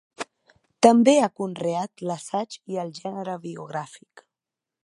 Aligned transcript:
També 0.85 1.13
ha 1.25 1.29
conreat 1.41 2.05
l'assaig 2.11 2.59
i 2.77 2.83
el 2.85 2.93
gènere 3.03 3.37
biogràfic. 3.47 4.29